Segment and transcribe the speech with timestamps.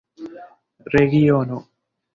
[0.93, 1.57] regiono